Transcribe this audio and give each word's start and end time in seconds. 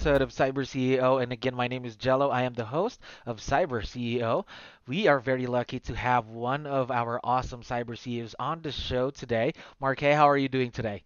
Episode 0.00 0.22
of 0.22 0.30
Cyber 0.30 0.64
CEO. 0.64 1.22
And 1.22 1.30
again, 1.30 1.54
my 1.54 1.68
name 1.68 1.84
is 1.84 1.94
Jello. 1.94 2.30
I 2.30 2.44
am 2.44 2.54
the 2.54 2.64
host 2.64 2.98
of 3.26 3.38
Cyber 3.38 3.82
CEO. 3.84 4.46
We 4.88 5.08
are 5.08 5.20
very 5.20 5.46
lucky 5.46 5.78
to 5.80 5.94
have 5.94 6.28
one 6.28 6.66
of 6.66 6.90
our 6.90 7.20
awesome 7.22 7.60
cyber 7.60 7.98
CEOs 7.98 8.34
on 8.38 8.62
the 8.62 8.72
show 8.72 9.10
today. 9.10 9.52
Mark, 9.78 10.00
how 10.00 10.26
are 10.26 10.38
you 10.38 10.48
doing 10.48 10.70
today? 10.70 11.02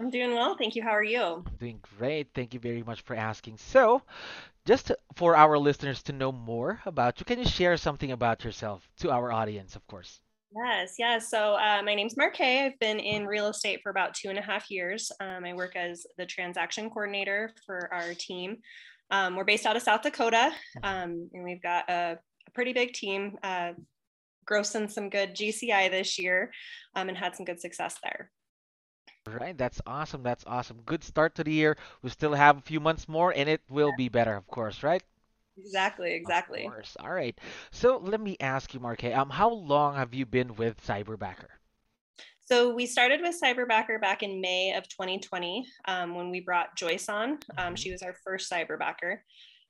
I'm 0.00 0.08
doing 0.08 0.34
well, 0.34 0.56
thank 0.56 0.74
you. 0.74 0.82
How 0.82 0.92
are 0.92 1.02
you? 1.02 1.22
I'm 1.22 1.56
doing 1.58 1.80
great. 1.98 2.28
Thank 2.34 2.54
you 2.54 2.60
very 2.60 2.82
much 2.82 3.02
for 3.02 3.14
asking. 3.14 3.58
So, 3.58 4.00
just 4.64 4.86
to- 4.86 4.98
for 5.16 5.36
our 5.36 5.58
listeners 5.58 6.02
to 6.04 6.14
know 6.14 6.32
more 6.32 6.80
about 6.86 7.20
you, 7.20 7.26
can 7.26 7.40
you 7.40 7.44
share 7.44 7.76
something 7.76 8.10
about 8.10 8.42
yourself 8.42 8.88
to 9.00 9.10
our 9.10 9.30
audience, 9.30 9.76
of 9.76 9.86
course? 9.86 10.18
Yes, 10.54 10.94
yes. 10.98 11.30
So 11.30 11.54
uh, 11.54 11.80
my 11.84 11.94
name's 11.94 12.14
Hay. 12.34 12.66
I've 12.66 12.78
been 12.80 12.98
in 12.98 13.26
real 13.26 13.46
estate 13.46 13.80
for 13.82 13.90
about 13.90 14.14
two 14.14 14.30
and 14.30 14.38
a 14.38 14.42
half 14.42 14.70
years. 14.70 15.12
Um, 15.20 15.44
I 15.44 15.52
work 15.52 15.76
as 15.76 16.06
the 16.18 16.26
transaction 16.26 16.90
coordinator 16.90 17.52
for 17.64 17.88
our 17.92 18.14
team. 18.14 18.58
Um, 19.12 19.36
we're 19.36 19.44
based 19.44 19.66
out 19.66 19.76
of 19.76 19.82
South 19.82 20.02
Dakota, 20.02 20.52
um, 20.82 21.28
and 21.32 21.44
we've 21.44 21.62
got 21.62 21.88
a, 21.88 22.18
a 22.46 22.50
pretty 22.52 22.72
big 22.72 22.92
team, 22.92 23.36
uh, 23.42 23.72
grossing 24.48 24.90
some 24.90 25.08
good 25.08 25.34
GCI 25.34 25.90
this 25.90 26.18
year, 26.18 26.52
um, 26.96 27.08
and 27.08 27.16
had 27.16 27.36
some 27.36 27.44
good 27.44 27.60
success 27.60 27.96
there. 28.02 28.30
Right, 29.26 29.56
that's 29.56 29.80
awesome. 29.86 30.22
That's 30.22 30.44
awesome. 30.46 30.80
Good 30.86 31.04
start 31.04 31.34
to 31.36 31.44
the 31.44 31.52
year. 31.52 31.76
We 32.02 32.10
still 32.10 32.34
have 32.34 32.58
a 32.58 32.62
few 32.62 32.80
months 32.80 33.08
more, 33.08 33.32
and 33.36 33.48
it 33.48 33.60
will 33.68 33.92
be 33.96 34.08
better, 34.08 34.34
of 34.34 34.46
course, 34.46 34.82
right? 34.82 35.02
Exactly, 35.64 36.12
exactly. 36.12 36.64
Of 36.64 36.72
course. 36.72 36.96
All 37.00 37.12
right. 37.12 37.38
So 37.70 37.98
let 37.98 38.20
me 38.20 38.36
ask 38.40 38.74
you, 38.74 38.80
Mark, 38.80 39.04
um, 39.04 39.30
how 39.30 39.50
long 39.50 39.94
have 39.96 40.14
you 40.14 40.26
been 40.26 40.54
with 40.56 40.84
Cyberbacker? 40.86 41.48
So 42.40 42.74
we 42.74 42.86
started 42.86 43.20
with 43.20 43.36
Cyberbacker 43.40 44.00
back 44.00 44.24
in 44.24 44.40
May 44.40 44.72
of 44.72 44.88
2020 44.88 45.64
um, 45.86 46.14
when 46.16 46.30
we 46.30 46.40
brought 46.40 46.76
Joyce 46.76 47.08
on. 47.08 47.38
Um, 47.56 47.68
hmm 47.68 47.74
she 47.74 47.92
was 47.92 48.02
our 48.02 48.14
first 48.24 48.50
Cyberbacker. 48.50 49.18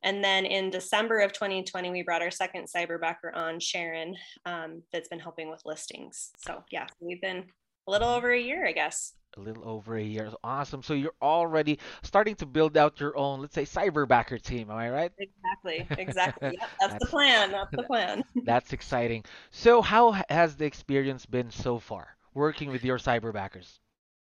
And 0.02 0.24
then 0.24 0.46
in 0.46 0.70
December 0.70 1.18
of 1.20 1.32
2020, 1.32 1.90
we 1.90 2.02
brought 2.02 2.22
our 2.22 2.30
second 2.30 2.68
Cyberbacker 2.74 3.34
on, 3.34 3.60
Sharon, 3.60 4.16
um, 4.46 4.82
that's 4.92 5.08
been 5.08 5.18
helping 5.18 5.50
with 5.50 5.60
listings. 5.66 6.30
So 6.38 6.64
yeah, 6.70 6.86
we've 7.00 7.20
been 7.20 7.44
a 7.86 7.90
little 7.90 8.08
over 8.08 8.32
a 8.32 8.40
year, 8.40 8.66
I 8.66 8.72
guess. 8.72 9.12
A 9.36 9.40
little 9.40 9.68
over 9.68 9.96
a 9.96 10.02
year. 10.02 10.30
Awesome. 10.42 10.82
So 10.82 10.94
you're 10.94 11.14
already 11.22 11.78
starting 12.02 12.34
to 12.36 12.46
build 12.46 12.76
out 12.76 12.98
your 13.00 13.16
own, 13.16 13.40
let's 13.40 13.54
say, 13.54 13.64
Cyberbacker 13.64 14.42
team. 14.42 14.70
Am 14.70 14.76
I 14.76 14.90
right? 14.90 15.12
Exactly, 15.18 15.86
exactly. 16.02 16.58
Yep, 16.60 16.70
that's 16.80 16.94
the 16.98 17.06
plan. 17.06 17.50
That's 17.52 17.70
the 17.76 17.82
plan. 17.84 18.24
that's 18.44 18.72
exciting. 18.72 19.24
So 19.50 19.82
how 19.82 20.12
has 20.28 20.56
the 20.56 20.64
experience 20.64 21.26
been 21.26 21.50
so 21.50 21.78
far 21.78 22.16
working 22.34 22.70
with 22.70 22.84
your 22.84 22.98
Cyberbackers? 22.98 23.78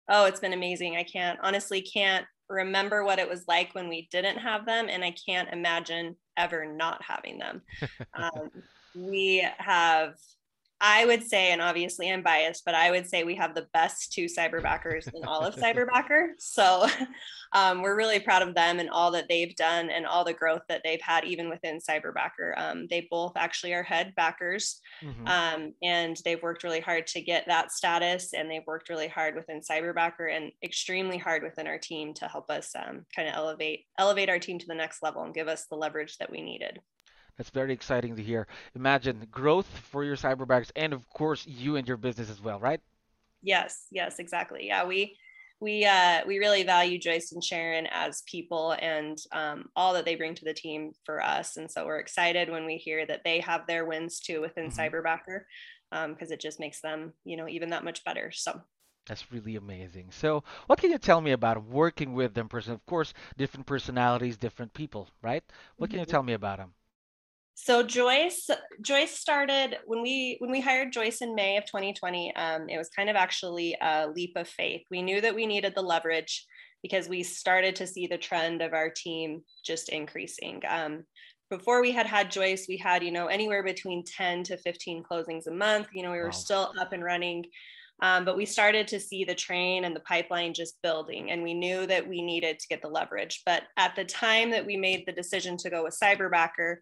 Oh, 0.10 0.26
it's 0.26 0.40
been 0.40 0.54
amazing. 0.54 0.98
I 0.98 1.04
can't 1.04 1.40
honestly 1.44 1.82
can't 1.82 2.26
remember 2.50 3.04
what 3.04 3.20
it 3.20 3.30
was 3.30 3.48
like 3.48 3.74
when 3.76 3.88
we 3.90 4.08
didn't 4.12 4.38
have 4.40 4.66
them, 4.66 4.90
and 4.90 5.04
I 5.04 5.12
can't 5.12 5.50
imagine 5.54 6.16
ever 6.36 6.66
not 6.66 7.02
having 7.04 7.38
them. 7.38 7.62
Um, 8.14 8.50
we 8.96 9.48
have, 9.60 10.16
I 10.82 11.06
would 11.06 11.24
say, 11.24 11.52
and 11.52 11.62
obviously 11.62 12.10
I'm 12.10 12.24
biased, 12.24 12.64
but 12.64 12.74
I 12.74 12.90
would 12.92 13.08
say 13.08 13.24
we 13.24 13.36
have 13.36 13.54
the 13.54 13.68
best 13.74 14.14
two 14.14 14.26
cyberbackers 14.26 15.14
in 15.14 15.26
all 15.26 15.42
of 15.42 15.56
cyberbacker. 15.56 16.30
So 16.38 16.88
um, 17.54 17.82
we're 17.82 17.98
really 17.98 18.20
proud 18.20 18.42
of 18.42 18.56
them 18.56 18.80
and 18.80 18.90
all 18.90 19.12
that 19.12 19.28
they've 19.28 19.56
done 19.56 19.90
and 19.90 20.06
all 20.06 20.24
the 20.24 20.34
growth 20.34 20.62
that 20.70 20.82
they've 20.86 21.02
had, 21.02 21.26
even 21.26 21.50
within 21.50 21.80
cyberbacker. 21.80 22.58
Um, 22.58 22.88
they 22.90 23.08
both 23.12 23.34
actually 23.36 23.74
are 23.74 23.84
head 23.84 24.14
backers, 24.16 24.80
hmm 25.02 25.28
um, 25.28 25.74
and 25.84 26.18
they've 26.26 26.42
worked 26.42 26.64
really 26.64 26.80
hard 26.80 27.06
to 27.08 27.22
get 27.22 27.46
that 27.48 27.72
status, 27.72 28.34
and 28.34 28.50
they've 28.50 28.66
worked 28.66 28.90
really 28.90 29.08
hard 29.08 29.36
within 29.36 29.60
cyberbacker 29.60 30.34
and 30.34 30.52
extremely 30.64 31.18
hard 31.18 31.44
within 31.44 31.68
our 31.68 31.78
team 31.78 32.14
to 32.16 32.26
help 32.26 32.50
us 32.50 32.72
um, 32.76 33.06
kind 33.16 33.28
of 33.28 33.36
elevate 33.36 33.86
elevate 33.98 34.30
our 34.30 34.40
team 34.40 34.58
to 34.60 34.66
the 34.68 34.76
next 34.76 35.04
level 35.04 35.24
and 35.24 35.34
give 35.34 35.48
us 35.48 35.66
the 35.70 35.76
leverage 35.76 36.18
that 36.18 36.32
we 36.32 36.42
needed. 36.42 36.80
That's 37.40 37.50
very 37.50 37.74
exciting 37.74 38.18
to 38.18 38.24
hear. 38.24 38.48
Imagine 38.76 39.28
growth 39.32 39.66
for 39.66 40.06
your 40.06 40.16
Cyberbackers 40.16 40.72
and 40.76 40.94
of 40.94 41.10
course 41.10 41.48
you 41.48 41.76
and 41.78 41.88
your 41.90 41.98
business 41.98 42.30
as 42.30 42.40
well, 42.42 42.60
right? 42.60 42.82
Yes, 43.42 43.88
yes, 43.92 44.20
exactly. 44.20 44.68
Yeah, 44.68 44.86
we 44.86 45.18
we 45.62 45.86
uh, 45.86 46.22
we 46.26 46.40
really 46.40 46.64
value 46.64 47.00
Joyce 47.00 47.32
and 47.32 47.44
Sharon 47.44 47.88
as 47.92 48.24
people 48.24 48.76
and 48.82 49.18
um, 49.32 49.70
all 49.76 49.94
that 49.94 50.06
they 50.06 50.16
bring 50.16 50.36
to 50.36 50.46
the 50.46 50.54
team 50.54 50.92
for 51.06 51.22
us. 51.24 51.58
And 51.58 51.72
so 51.72 51.86
we're 51.86 52.00
excited 52.00 52.50
when 52.50 52.66
we 52.66 52.78
hear 52.78 53.06
that 53.06 53.24
they 53.24 53.40
have 53.42 53.68
their 53.68 53.86
wins 53.86 54.20
too 54.20 54.42
within 54.42 54.70
hmm 54.70 54.70
Cyberbacker 54.70 55.42
because 55.92 56.32
it 56.32 56.40
just 56.42 56.60
makes 56.60 56.82
them, 56.82 57.14
you 57.26 57.38
know, 57.38 57.48
even 57.50 57.72
that 57.72 57.84
much 57.84 58.04
better. 58.06 58.32
So 58.32 58.62
That's 59.08 59.30
really 59.30 59.58
amazing. 59.58 60.12
So, 60.12 60.46
what 60.68 60.80
can 60.80 60.90
you 60.92 60.98
tell 60.98 61.20
me 61.20 61.32
about 61.32 61.64
working 61.66 62.14
with 62.14 62.34
them 62.34 62.48
person? 62.48 62.72
Of 62.74 62.86
course, 62.86 63.14
different 63.38 63.66
personalities, 63.68 64.38
different 64.38 64.74
people, 64.74 65.10
right? 65.22 65.44
What 65.80 65.90
can 65.90 66.00
you 66.00 66.06
tell 66.06 66.24
me 66.24 66.32
about 66.32 66.60
them? 66.60 66.74
So 67.62 67.84
Joyce, 67.84 68.50
Joyce 68.82 69.12
started 69.12 69.80
when 69.86 70.02
we 70.02 70.38
when 70.40 70.50
we 70.50 70.62
hired 70.62 70.94
Joyce 70.94 71.22
in 71.22 71.36
May 71.36 71.58
of 71.58 71.66
2020. 71.66 72.34
Um, 72.38 72.70
it 72.70 72.78
was 72.78 72.88
kind 72.88 73.10
of 73.10 73.18
actually 73.18 73.76
a 73.82 74.08
leap 74.08 74.32
of 74.38 74.48
faith. 74.48 74.84
We 74.90 75.02
knew 75.02 75.20
that 75.20 75.36
we 75.36 75.46
needed 75.46 75.74
the 75.76 75.82
leverage 75.82 76.48
because 76.82 77.10
we 77.10 77.22
started 77.22 77.76
to 77.76 77.86
see 77.86 78.08
the 78.08 78.18
trend 78.18 78.62
of 78.62 78.74
our 78.74 78.90
team 78.90 79.42
just 79.66 79.90
increasing. 79.90 80.62
Um, 80.70 81.04
before 81.50 81.82
we 81.82 81.92
had 81.92 82.06
had 82.06 82.32
Joyce, 82.32 82.66
we 82.70 82.78
had 82.78 83.04
you 83.04 83.12
know 83.12 83.28
anywhere 83.28 83.62
between 83.62 84.06
10 84.06 84.44
to 84.46 84.58
15 84.58 85.04
closings 85.04 85.48
a 85.48 85.52
month. 85.52 85.88
You 85.94 86.04
know 86.04 86.12
we 86.14 86.20
were 86.20 86.28
Wow. 86.28 86.32
still 86.32 86.74
up 86.80 86.94
and 86.94 87.04
running, 87.04 87.44
um, 88.02 88.24
but 88.24 88.38
we 88.38 88.46
started 88.46 88.88
to 88.88 89.02
see 89.02 89.26
the 89.26 89.36
train 89.36 89.84
and 89.84 89.94
the 89.94 90.08
pipeline 90.12 90.54
just 90.54 90.82
building, 90.82 91.30
and 91.30 91.44
we 91.44 91.54
knew 91.54 91.86
that 91.88 92.08
we 92.08 92.22
needed 92.22 92.58
to 92.58 92.68
get 92.70 92.82
the 92.82 92.88
leverage. 92.88 93.42
But 93.46 93.64
at 93.76 93.98
the 93.98 94.06
time 94.06 94.50
that 94.52 94.66
we 94.66 94.78
made 94.78 95.04
the 95.06 95.12
decision 95.12 95.58
to 95.58 95.70
go 95.70 95.84
with 95.84 96.00
Cyberbacker 96.02 96.78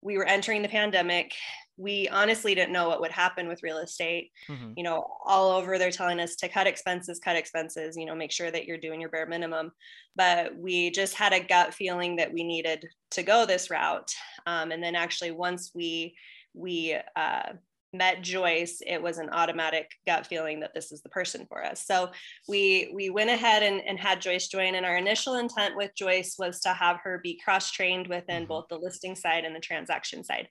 we 0.00 0.16
were 0.16 0.24
entering 0.24 0.62
the 0.62 0.68
pandemic. 0.68 1.32
We 1.76 2.08
honestly 2.08 2.54
didn't 2.54 2.72
know 2.72 2.88
what 2.88 3.00
would 3.00 3.12
happen 3.12 3.46
with 3.48 3.62
real 3.62 3.78
estate. 3.78 4.30
hmm 4.46 4.72
You 4.76 4.84
know, 4.84 5.06
all 5.24 5.50
over 5.50 5.78
they're 5.78 5.90
telling 5.90 6.20
us 6.20 6.36
to 6.36 6.48
cut 6.48 6.66
expenses, 6.66 7.20
cut 7.20 7.36
expenses, 7.36 7.96
you 7.96 8.06
know, 8.06 8.14
make 8.14 8.32
sure 8.32 8.50
that 8.50 8.64
you're 8.64 8.78
doing 8.78 9.00
your 9.00 9.10
bare 9.10 9.26
minimum. 9.26 9.72
But 10.16 10.56
we 10.56 10.90
just 10.90 11.14
had 11.14 11.32
a 11.32 11.44
gut 11.44 11.74
feeling 11.74 12.16
that 12.16 12.32
we 12.32 12.42
needed 12.42 12.84
to 13.12 13.22
go 13.22 13.46
this 13.46 13.70
route. 13.70 14.10
Um, 14.46 14.72
and 14.72 14.82
then 14.82 14.94
actually, 14.94 15.30
once 15.30 15.70
we 15.74 16.16
we 16.54 16.96
uh, 17.14 17.52
met 17.92 18.22
Joyce, 18.22 18.82
it 18.86 19.02
was 19.02 19.18
an 19.18 19.30
automatic 19.30 19.90
gut 20.06 20.26
feeling 20.26 20.60
that 20.60 20.74
this 20.74 20.92
is 20.92 21.00
the 21.02 21.08
person 21.08 21.46
for 21.48 21.64
us. 21.64 21.86
So 21.86 22.10
we 22.48 22.90
we 22.94 23.10
went 23.10 23.30
ahead 23.30 23.62
and, 23.62 23.80
and 23.86 23.98
had 23.98 24.20
Joyce 24.20 24.48
join. 24.48 24.74
And 24.74 24.84
our 24.84 24.96
initial 24.96 25.34
intent 25.36 25.76
with 25.76 25.94
Joyce 25.96 26.36
was 26.38 26.60
to 26.60 26.70
have 26.70 26.98
her 27.04 27.20
be 27.22 27.40
cross-trained 27.42 28.06
within 28.08 28.42
hmm 28.42 28.48
both 28.48 28.66
the 28.68 28.78
listing 28.78 29.14
side 29.14 29.44
and 29.44 29.54
the 29.54 29.60
transaction 29.60 30.24
side. 30.24 30.48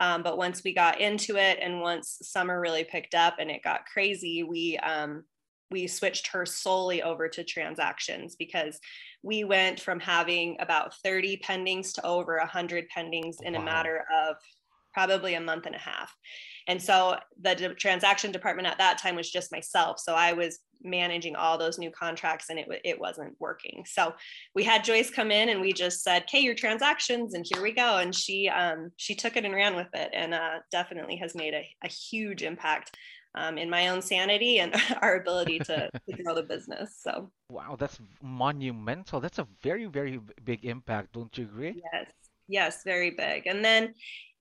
Um, 0.00 0.22
but 0.22 0.36
once 0.36 0.62
we 0.64 0.74
got 0.74 1.00
into 1.00 1.36
it 1.36 1.58
and 1.60 1.80
once 1.80 2.18
summer 2.22 2.60
really 2.60 2.84
picked 2.84 3.14
up 3.14 3.36
and 3.38 3.50
it 3.50 3.62
got 3.62 3.86
crazy, 3.86 4.42
we 4.42 4.78
um, 4.78 5.24
we 5.70 5.86
switched 5.86 6.28
her 6.28 6.46
solely 6.46 7.02
over 7.02 7.28
to 7.28 7.44
transactions 7.44 8.36
because 8.36 8.78
we 9.22 9.44
went 9.44 9.80
from 9.80 9.98
having 9.98 10.56
about 10.60 10.94
30 11.04 11.38
pendings 11.38 11.92
to 11.94 12.06
over 12.06 12.38
100 12.38 12.86
pendings 12.96 13.36
in 13.42 13.56
a 13.56 13.62
matter 13.62 14.04
of 14.14 14.36
probably 14.96 15.34
a 15.34 15.40
month 15.40 15.66
and 15.66 15.74
a 15.74 15.78
half. 15.78 16.10
And 16.68 16.82
so 16.82 17.16
the 17.38 17.54
de- 17.54 17.74
transaction 17.74 18.32
department 18.32 18.66
at 18.66 18.78
that 18.78 18.96
time 18.96 19.14
was 19.14 19.30
just 19.30 19.52
myself. 19.52 20.00
So 20.00 20.14
I 20.14 20.32
was 20.32 20.60
managing 20.82 21.36
all 21.36 21.58
those 21.58 21.78
new 21.78 21.90
contracts 21.90 22.46
and 22.48 22.58
it, 22.58 22.66
wa- 22.66 22.82
it 22.82 22.98
wasn't 22.98 23.34
working. 23.38 23.84
So 23.86 24.14
we 24.54 24.64
had 24.64 24.84
Joyce 24.84 25.10
come 25.10 25.30
in 25.30 25.50
and 25.50 25.60
we 25.60 25.74
just 25.74 26.02
said, 26.02 26.22
okay, 26.22 26.40
your 26.40 26.54
transactions 26.54 27.34
and 27.34 27.44
here 27.46 27.62
we 27.62 27.72
go. 27.72 27.98
And 27.98 28.14
she, 28.14 28.48
um, 28.48 28.90
she 28.96 29.14
took 29.14 29.36
it 29.36 29.44
and 29.44 29.54
ran 29.54 29.76
with 29.76 29.88
it 29.92 30.10
and 30.14 30.32
uh, 30.32 30.60
definitely 30.72 31.16
has 31.16 31.34
made 31.34 31.52
a, 31.52 31.68
a 31.84 31.88
huge 31.88 32.42
impact 32.42 32.96
um, 33.34 33.58
in 33.58 33.68
my 33.68 33.88
own 33.88 34.00
sanity 34.00 34.60
and 34.60 34.74
our 35.02 35.16
ability 35.16 35.58
to, 35.58 35.90
to 35.90 36.22
grow 36.24 36.34
the 36.34 36.42
business. 36.42 36.96
So 37.02 37.30
Wow, 37.50 37.76
that's 37.78 37.98
monumental. 38.22 39.20
That's 39.20 39.38
a 39.38 39.46
very, 39.62 39.84
very 39.84 40.20
big 40.42 40.64
impact, 40.64 41.12
don't 41.12 41.36
you 41.36 41.44
agree? 41.44 41.82
Yes, 41.92 42.10
yes, 42.48 42.82
very 42.84 43.10
big. 43.10 43.46
And 43.46 43.64
then 43.64 43.94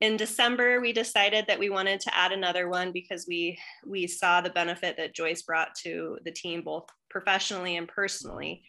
in 0.05 0.17
December, 0.17 0.79
we 0.79 0.93
decided 0.93 1.45
that 1.47 1.57
we 1.57 1.71
wanted 1.71 1.99
to 2.01 2.15
add 2.15 2.31
another 2.31 2.69
one 2.69 2.91
because 2.91 3.25
we 3.27 3.57
we 3.87 4.05
saw 4.05 4.39
the 4.39 4.51
benefit 4.51 4.95
that 4.97 5.15
Joyce 5.15 5.41
brought 5.41 5.73
to 5.83 6.19
the 6.23 6.31
team, 6.31 6.61
both 6.61 6.85
professionally 7.09 7.77
and 7.77 7.87
personally. 7.87 8.61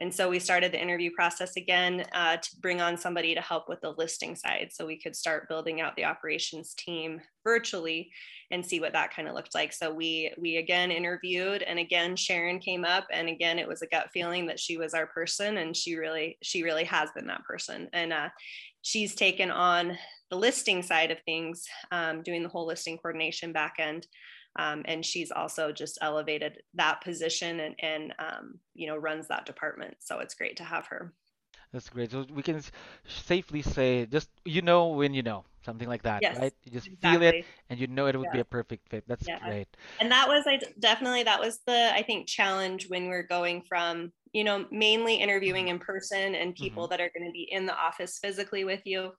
And 0.00 0.12
so 0.12 0.28
we 0.28 0.40
started 0.40 0.72
the 0.72 0.82
interview 0.82 1.10
process 1.14 1.56
again 1.56 2.04
uh, 2.12 2.36
to 2.36 2.50
bring 2.60 2.80
on 2.80 2.98
somebody 2.98 3.34
to 3.34 3.40
help 3.40 3.68
with 3.68 3.80
the 3.80 3.94
listing 3.96 4.34
side 4.34 4.70
so 4.72 4.84
we 4.84 4.98
could 4.98 5.14
start 5.14 5.48
building 5.48 5.80
out 5.80 5.94
the 5.94 6.04
operations 6.04 6.74
team 6.74 7.20
virtually 7.44 8.10
and 8.50 8.64
see 8.64 8.80
what 8.80 8.92
that 8.92 9.14
kind 9.14 9.28
of 9.28 9.34
looked 9.34 9.54
like. 9.54 9.72
So 9.72 9.92
we 9.92 10.32
we 10.36 10.56
again 10.56 10.90
interviewed 10.90 11.62
and 11.62 11.78
again 11.78 12.16
Sharon 12.16 12.58
came 12.58 12.84
up 12.84 13.06
and 13.12 13.28
again 13.28 13.58
it 13.58 13.68
was 13.68 13.82
a 13.82 13.86
gut 13.86 14.08
feeling 14.12 14.46
that 14.46 14.58
she 14.58 14.76
was 14.76 14.94
our 14.94 15.06
person 15.06 15.58
and 15.58 15.76
she 15.76 15.94
really 15.94 16.38
she 16.42 16.64
really 16.64 16.84
has 16.84 17.10
been 17.14 17.28
that 17.28 17.44
person. 17.44 17.88
And 17.92 18.12
uh, 18.12 18.30
she's 18.82 19.14
taken 19.14 19.50
on 19.50 19.96
the 20.30 20.36
listing 20.36 20.82
side 20.82 21.12
of 21.12 21.18
things, 21.20 21.64
um, 21.92 22.22
doing 22.22 22.42
the 22.42 22.48
whole 22.48 22.66
listing 22.66 22.98
coordination 22.98 23.52
back 23.52 23.74
end. 23.78 24.06
Um, 24.56 24.82
and 24.84 25.04
she's 25.04 25.30
also 25.30 25.72
just 25.72 25.98
elevated 26.00 26.62
that 26.74 27.00
position 27.02 27.60
and, 27.60 27.74
and 27.80 28.14
um, 28.18 28.58
you 28.74 28.86
know 28.86 28.96
runs 28.96 29.28
that 29.28 29.46
department 29.46 29.96
so 29.98 30.20
it's 30.20 30.34
great 30.34 30.56
to 30.58 30.64
have 30.64 30.86
her 30.86 31.12
that's 31.72 31.88
great 31.88 32.12
so 32.12 32.24
we 32.32 32.42
can 32.42 32.62
safely 33.04 33.62
say 33.62 34.06
just 34.06 34.30
you 34.44 34.62
know 34.62 34.88
when 34.88 35.12
you 35.12 35.22
know 35.22 35.44
something 35.64 35.88
like 35.88 36.02
that 36.02 36.22
yes, 36.22 36.38
right 36.38 36.52
you 36.62 36.70
just 36.70 36.86
exactly. 36.86 37.30
feel 37.30 37.40
it 37.40 37.44
and 37.68 37.80
you 37.80 37.86
know 37.88 38.06
it 38.06 38.16
would 38.16 38.26
yeah. 38.26 38.32
be 38.32 38.40
a 38.40 38.44
perfect 38.44 38.88
fit 38.88 39.02
that's 39.08 39.26
yeah. 39.26 39.40
great 39.40 39.66
and 39.98 40.10
that 40.10 40.28
was 40.28 40.44
i 40.46 40.58
definitely 40.78 41.24
that 41.24 41.40
was 41.40 41.58
the 41.66 41.92
i 41.94 42.02
think 42.02 42.28
challenge 42.28 42.88
when 42.88 43.08
we're 43.08 43.24
going 43.24 43.60
from 43.62 44.12
you 44.32 44.44
know 44.44 44.66
mainly 44.70 45.16
interviewing 45.16 45.68
in 45.68 45.78
person 45.78 46.34
and 46.36 46.54
people 46.54 46.84
mm-hmm. 46.84 46.90
that 46.90 47.00
are 47.00 47.10
going 47.16 47.26
to 47.26 47.32
be 47.32 47.48
in 47.50 47.66
the 47.66 47.76
office 47.76 48.18
physically 48.22 48.64
with 48.64 48.82
you 48.84 49.10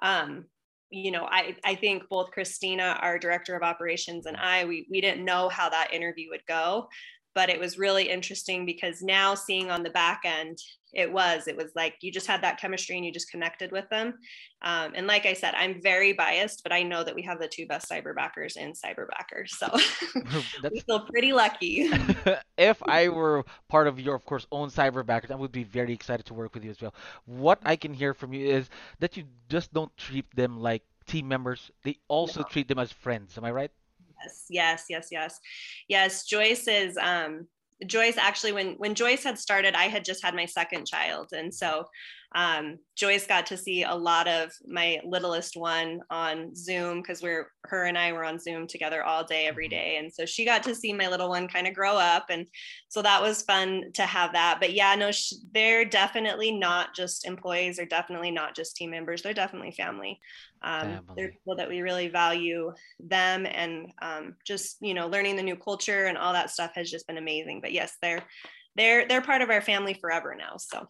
um, 0.00 0.44
you 0.90 1.10
know, 1.10 1.26
I, 1.30 1.56
I 1.64 1.74
think 1.74 2.08
both 2.08 2.30
Christina, 2.30 2.98
our 3.00 3.18
director 3.18 3.54
of 3.54 3.62
operations, 3.62 4.26
and 4.26 4.36
I, 4.36 4.64
we, 4.64 4.86
we 4.90 5.00
didn't 5.00 5.24
know 5.24 5.48
how 5.48 5.68
that 5.68 5.92
interview 5.92 6.30
would 6.30 6.46
go, 6.46 6.88
but 7.38 7.48
it 7.48 7.60
was 7.60 7.78
really 7.78 8.08
interesting 8.08 8.66
because 8.66 9.00
now 9.00 9.32
seeing 9.32 9.70
on 9.70 9.84
the 9.84 9.90
back 9.90 10.22
end, 10.24 10.58
it 10.92 11.12
was, 11.12 11.46
it 11.46 11.56
was 11.56 11.70
like 11.76 11.94
you 12.00 12.10
just 12.10 12.26
had 12.26 12.42
that 12.42 12.58
chemistry 12.58 12.96
and 12.96 13.06
you 13.06 13.12
just 13.12 13.30
connected 13.30 13.70
with 13.70 13.88
them. 13.90 14.14
Um, 14.62 14.90
and 14.96 15.06
like 15.06 15.24
I 15.24 15.34
said, 15.34 15.54
I'm 15.56 15.80
very 15.80 16.12
biased, 16.12 16.64
but 16.64 16.72
I 16.72 16.82
know 16.82 17.04
that 17.04 17.14
we 17.14 17.22
have 17.22 17.38
the 17.38 17.46
two 17.46 17.64
best 17.64 17.88
cyberbackers 17.88 18.56
in 18.56 18.72
cyberbackers. 18.72 19.50
So 19.50 19.68
we 20.72 20.80
feel 20.80 20.98
pretty 20.98 21.32
lucky. 21.32 21.88
if 22.58 22.82
I 22.82 23.08
were 23.08 23.44
part 23.68 23.86
of 23.86 24.00
your, 24.00 24.16
of 24.16 24.24
course, 24.24 24.48
own 24.50 24.68
cyberbackers, 24.68 25.30
I 25.30 25.36
would 25.36 25.52
be 25.52 25.62
very 25.62 25.92
excited 25.92 26.26
to 26.26 26.34
work 26.34 26.54
with 26.54 26.64
you 26.64 26.70
as 26.70 26.82
well. 26.82 26.94
What 27.26 27.60
I 27.64 27.76
can 27.76 27.94
hear 27.94 28.14
from 28.14 28.32
you 28.32 28.48
is 28.48 28.68
that 28.98 29.16
you 29.16 29.22
just 29.48 29.72
don't 29.72 29.96
treat 29.96 30.26
them 30.34 30.58
like 30.58 30.82
team 31.06 31.28
members. 31.28 31.70
They 31.84 31.98
also 32.08 32.40
no. 32.40 32.46
treat 32.48 32.66
them 32.66 32.80
as 32.80 32.90
friends. 32.90 33.38
Am 33.38 33.44
I 33.44 33.52
right? 33.52 33.70
Yes, 34.22 34.44
yes, 34.50 34.84
yes, 34.88 35.08
yes. 35.10 35.40
Yes, 35.88 36.24
Joyce 36.26 36.66
is 36.68 36.96
um 36.96 37.46
Joyce 37.86 38.16
actually 38.16 38.52
when 38.52 38.74
when 38.74 38.94
Joyce 38.94 39.24
had 39.24 39.38
started, 39.38 39.74
I 39.74 39.84
had 39.84 40.04
just 40.04 40.22
had 40.24 40.34
my 40.34 40.46
second 40.46 40.86
child. 40.86 41.28
And 41.32 41.54
so 41.54 41.84
um, 42.34 42.78
Joyce 42.94 43.26
got 43.26 43.46
to 43.46 43.56
see 43.56 43.84
a 43.84 43.94
lot 43.94 44.28
of 44.28 44.52
my 44.66 45.00
littlest 45.04 45.56
one 45.56 46.00
on 46.10 46.54
Zoom 46.54 47.00
because 47.00 47.22
we're 47.22 47.50
her 47.64 47.84
and 47.84 47.96
I 47.96 48.12
were 48.12 48.24
on 48.24 48.38
Zoom 48.38 48.66
together 48.66 49.02
all 49.02 49.24
day 49.24 49.46
every 49.46 49.68
mm-hmm. 49.68 50.04
and 50.04 50.12
so 50.12 50.26
she 50.26 50.44
got 50.44 50.62
to 50.64 50.74
see 50.74 50.92
my 50.92 51.08
little 51.08 51.30
one 51.30 51.48
kind 51.48 51.66
of 51.66 51.74
grow 51.74 51.96
up, 51.96 52.26
and 52.28 52.46
so 52.88 53.00
that 53.00 53.22
was 53.22 53.42
fun 53.42 53.92
to 53.94 54.02
have 54.02 54.32
that. 54.32 54.58
But 54.60 54.74
yeah, 54.74 54.94
no, 54.94 55.10
sh- 55.10 55.34
they're 55.52 55.86
definitely 55.86 56.52
not 56.52 56.94
just 56.94 57.26
employees; 57.26 57.76
they're 57.76 57.86
definitely 57.86 58.30
not 58.30 58.54
just 58.54 58.76
team 58.76 58.90
members; 58.90 59.22
they're 59.22 59.32
definitely 59.32 59.72
family. 59.72 60.20
Um, 60.60 60.80
family. 60.80 61.02
They're 61.16 61.30
people 61.30 61.56
that 61.56 61.68
we 61.68 61.80
really 61.80 62.08
value 62.08 62.74
them, 63.00 63.46
and 63.46 63.90
um, 64.02 64.34
just 64.44 64.76
you 64.82 64.92
know, 64.92 65.08
learning 65.08 65.36
the 65.36 65.42
new 65.42 65.56
culture 65.56 66.06
and 66.06 66.18
all 66.18 66.34
that 66.34 66.50
stuff 66.50 66.72
has 66.74 66.90
just 66.90 67.06
been 67.06 67.18
amazing. 67.18 67.62
But 67.62 67.72
yes, 67.72 67.96
they're 68.02 68.22
they're 68.76 69.08
they're 69.08 69.22
part 69.22 69.40
of 69.40 69.48
our 69.48 69.62
family 69.62 69.94
forever 69.94 70.34
now. 70.38 70.58
So 70.58 70.86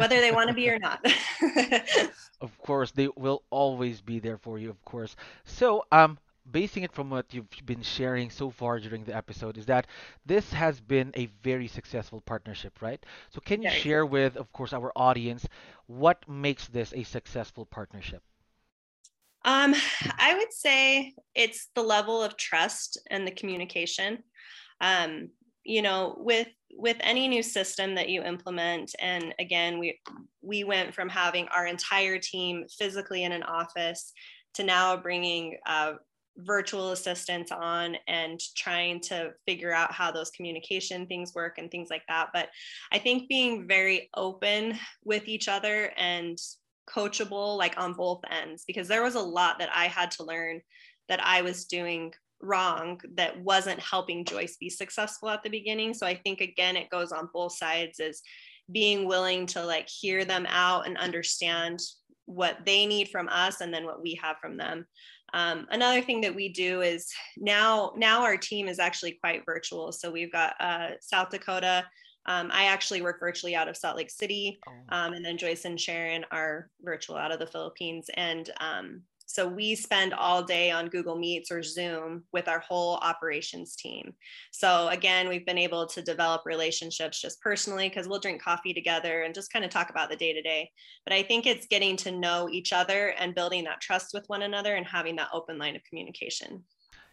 whether 0.00 0.20
they 0.20 0.32
want 0.32 0.48
to 0.48 0.54
be 0.54 0.68
or 0.68 0.78
not. 0.78 1.04
of 2.40 2.58
course, 2.58 2.90
they 2.90 3.08
will 3.16 3.42
always 3.50 4.00
be 4.00 4.18
there 4.18 4.38
for 4.38 4.58
you, 4.58 4.70
of 4.70 4.84
course. 4.84 5.16
So, 5.44 5.84
um, 5.92 6.18
basing 6.50 6.82
it 6.82 6.92
from 6.92 7.10
what 7.10 7.32
you've 7.32 7.48
been 7.66 7.82
sharing 7.82 8.30
so 8.30 8.50
far 8.50 8.80
during 8.80 9.04
the 9.04 9.14
episode, 9.14 9.58
is 9.58 9.66
that 9.66 9.86
this 10.26 10.52
has 10.52 10.80
been 10.80 11.12
a 11.14 11.26
very 11.42 11.68
successful 11.68 12.20
partnership, 12.20 12.80
right? 12.82 13.04
So, 13.30 13.40
can 13.40 13.62
you 13.62 13.70
share 13.70 14.06
with, 14.06 14.36
of 14.36 14.52
course, 14.52 14.72
our 14.72 14.92
audience 14.96 15.46
what 15.86 16.28
makes 16.28 16.66
this 16.68 16.92
a 16.94 17.02
successful 17.04 17.66
partnership? 17.66 18.22
Um, 19.44 19.74
I 20.18 20.34
would 20.36 20.52
say 20.52 21.14
it's 21.34 21.68
the 21.74 21.82
level 21.82 22.22
of 22.22 22.36
trust 22.36 22.98
and 23.10 23.26
the 23.26 23.32
communication. 23.32 24.22
Um, 24.80 25.30
you 25.64 25.82
know, 25.82 26.16
with 26.18 26.48
with 26.80 26.96
any 27.00 27.28
new 27.28 27.42
system 27.42 27.94
that 27.94 28.08
you 28.08 28.22
implement 28.22 28.94
and 29.00 29.34
again 29.38 29.78
we 29.78 30.00
we 30.40 30.64
went 30.64 30.94
from 30.94 31.08
having 31.08 31.46
our 31.48 31.66
entire 31.66 32.18
team 32.18 32.64
physically 32.78 33.24
in 33.24 33.32
an 33.32 33.42
office 33.42 34.12
to 34.54 34.64
now 34.64 34.96
bringing 34.96 35.56
uh, 35.66 35.92
virtual 36.38 36.92
assistants 36.92 37.52
on 37.52 37.96
and 38.08 38.40
trying 38.56 39.00
to 39.00 39.32
figure 39.46 39.72
out 39.72 39.92
how 39.92 40.10
those 40.10 40.30
communication 40.30 41.06
things 41.06 41.34
work 41.34 41.58
and 41.58 41.70
things 41.70 41.88
like 41.90 42.02
that. 42.08 42.28
But 42.32 42.48
i 42.92 42.98
think 42.98 43.28
being 43.28 43.68
very 43.68 44.08
open 44.16 44.78
with 45.04 45.28
each 45.28 45.48
other 45.48 45.92
and 45.98 46.38
coachable 46.88 47.56
like 47.56 47.74
on 47.78 47.92
both 47.92 48.20
ends 48.30 48.64
because 48.66 48.88
there 48.88 49.02
was 49.02 49.14
a 49.14 49.20
lot 49.20 49.58
that 49.58 49.70
i 49.72 49.86
had 49.86 50.10
to 50.10 50.24
learn 50.24 50.60
that 51.08 51.24
i 51.24 51.40
was 51.40 51.66
doing 51.66 52.12
wrong 52.40 53.00
that 53.14 53.40
wasn't 53.40 53.80
helping 53.80 54.24
Joyce 54.24 54.56
be 54.56 54.70
successful 54.70 55.28
at 55.28 55.42
the 55.42 55.50
beginning. 55.50 55.94
So 55.94 56.06
I 56.06 56.14
think 56.14 56.40
again 56.40 56.76
it 56.76 56.90
goes 56.90 57.12
on 57.12 57.28
both 57.32 57.56
sides 57.56 58.00
is 58.00 58.22
being 58.70 59.06
willing 59.06 59.46
to 59.46 59.64
like 59.64 59.88
hear 59.88 60.24
them 60.24 60.46
out 60.48 60.86
and 60.86 60.96
understand 60.96 61.80
what 62.26 62.58
they 62.64 62.86
need 62.86 63.08
from 63.08 63.28
us 63.28 63.60
and 63.60 63.74
then 63.74 63.84
what 63.84 64.02
we 64.02 64.18
have 64.22 64.36
from 64.38 64.56
them. 64.56 64.86
Um, 65.32 65.66
another 65.70 66.00
thing 66.00 66.20
that 66.22 66.34
we 66.34 66.48
do 66.48 66.80
is 66.80 67.08
now 67.36 67.92
now 67.96 68.22
our 68.22 68.36
team 68.36 68.68
is 68.68 68.78
actually 68.78 69.12
quite 69.12 69.44
virtual. 69.44 69.92
So 69.92 70.10
we've 70.10 70.32
got 70.32 70.54
uh, 70.60 70.90
South 71.00 71.30
Dakota. 71.30 71.84
Um, 72.26 72.50
I 72.52 72.64
actually 72.64 73.02
work 73.02 73.18
virtually 73.18 73.56
out 73.56 73.68
of 73.68 73.76
Salt 73.76 73.96
Lake 73.96 74.10
City, 74.10 74.60
oh. 74.68 74.96
um, 74.96 75.14
and 75.14 75.24
then 75.24 75.38
Joyce 75.38 75.64
and 75.64 75.80
Sharon 75.80 76.24
are 76.30 76.68
virtual 76.82 77.16
out 77.16 77.32
of 77.32 77.38
the 77.38 77.46
Philippines. 77.46 78.10
And 78.14 78.50
um, 78.60 79.02
so 79.30 79.46
we 79.46 79.76
spend 79.76 80.12
all 80.12 80.42
day 80.42 80.72
on 80.72 80.88
Google 80.88 81.16
Meets 81.16 81.52
or 81.52 81.62
Zoom 81.62 82.24
with 82.32 82.48
our 82.48 82.58
whole 82.58 82.96
operations 82.96 83.76
team. 83.76 84.12
So 84.50 84.88
again, 84.88 85.28
we've 85.28 85.46
been 85.46 85.56
able 85.56 85.86
to 85.86 86.02
develop 86.02 86.42
relationships 86.44 87.20
just 87.20 87.40
personally 87.40 87.88
because 87.88 88.08
we'll 88.08 88.18
drink 88.18 88.42
coffee 88.42 88.74
together 88.74 89.22
and 89.22 89.32
just 89.32 89.52
kind 89.52 89.64
of 89.64 89.70
talk 89.70 89.88
about 89.88 90.10
the 90.10 90.16
day 90.16 90.32
to 90.32 90.42
day. 90.42 90.72
But 91.06 91.12
I 91.12 91.22
think 91.22 91.46
it's 91.46 91.68
getting 91.68 91.96
to 91.98 92.10
know 92.10 92.48
each 92.50 92.72
other 92.72 93.14
and 93.20 93.32
building 93.32 93.62
that 93.64 93.80
trust 93.80 94.10
with 94.12 94.24
one 94.26 94.42
another 94.42 94.74
and 94.74 94.84
having 94.84 95.14
that 95.16 95.30
open 95.32 95.58
line 95.58 95.76
of 95.76 95.84
communication 95.84 96.64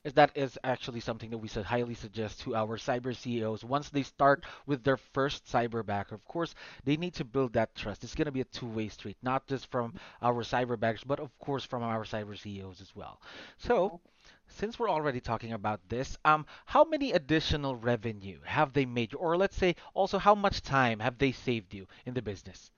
is 0.07 0.13
that 0.13 0.31
is 0.35 0.57
actually 0.63 1.01
something 1.01 1.29
that 1.31 1.37
we 1.37 1.49
should 1.49 1.65
highly 1.65 1.93
suggest 1.93 2.39
to 2.39 2.55
our 2.55 2.77
cyber 2.77 3.13
CEOs 3.13 3.65
once 3.65 3.89
they 3.89 4.03
start 4.03 4.45
with 4.65 4.81
their 4.81 4.95
first 4.95 5.45
cyber 5.45 5.85
backer. 5.85 6.15
Of 6.15 6.23
course, 6.23 6.55
they 6.85 6.95
need 6.95 7.13
to 7.15 7.25
build 7.25 7.51
that 7.53 7.75
trust. 7.75 8.05
It's 8.05 8.15
going 8.15 8.27
to 8.27 8.31
be 8.31 8.39
a 8.39 8.45
two-way 8.45 8.87
street, 8.87 9.17
not 9.21 9.45
just 9.47 9.69
from 9.69 9.95
our 10.21 10.43
cyber 10.45 10.79
backers, 10.79 11.03
but 11.03 11.19
of 11.19 11.37
course 11.39 11.65
from 11.65 11.83
our 11.83 12.05
cyber 12.05 12.39
CEOs 12.39 12.79
as 12.79 12.95
well. 12.95 13.19
So, 13.57 13.99
since 14.47 14.79
we're 14.79 14.89
already 14.89 15.19
talking 15.19 15.51
about 15.51 15.81
this, 15.89 16.17
um, 16.23 16.45
how 16.65 16.85
many 16.85 17.11
additional 17.11 17.75
revenue 17.75 18.39
have 18.45 18.71
they 18.71 18.85
made 18.85 19.13
or 19.13 19.35
let's 19.35 19.57
say 19.57 19.75
also 19.93 20.17
how 20.17 20.35
much 20.35 20.61
time 20.61 20.99
have 20.99 21.17
they 21.17 21.33
saved 21.33 21.73
you 21.73 21.85
in 22.05 22.13
the 22.13 22.21
business? 22.21 22.71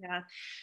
Yeah, 0.00 0.20